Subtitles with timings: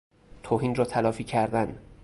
[0.43, 1.79] توهین را تلافی کردن